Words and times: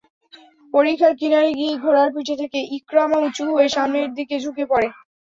পরিখার 0.73 1.13
কিনারে 1.19 1.49
গিয়ে 1.59 1.73
ঘোড়ার 1.83 2.09
পিঠ 2.15 2.27
থেকে 2.41 2.59
ইকরামা 2.77 3.17
উচু 3.27 3.43
হয়ে 3.49 3.69
সামনের 3.75 4.07
দিকে 4.17 4.35
ঝুঁকে 4.43 4.63
পড়ে। 4.71 4.87